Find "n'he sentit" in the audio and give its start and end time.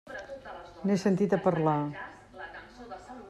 0.85-1.35